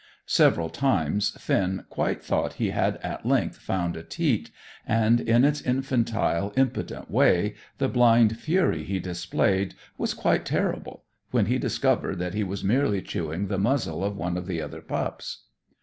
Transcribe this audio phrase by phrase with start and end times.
[0.25, 4.49] Several times Finn quite thought he had at length found a teat,
[4.83, 11.45] and, in its infantile, impotent way, the blind fury he displayed was quite terrible, when
[11.45, 15.43] he discovered that he was merely chewing the muzzle of one of the other pups.